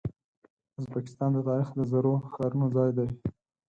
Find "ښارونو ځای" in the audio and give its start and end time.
2.33-2.89